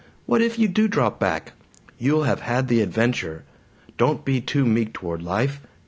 What 0.25 0.41
if 0.41 0.57
you 0.57 0.67
do 0.67 0.87
drop 0.87 1.19
back? 1.19 1.53
You'll 1.99 2.23
have 2.23 2.39
had 2.41 2.69
the 2.69 2.81
adventure. 2.81 3.43
Don't 3.99 4.25
be 4.25 4.41
too 4.41 4.65
meek 4.65 4.93
toward 4.93 5.21
life! 5.21 5.61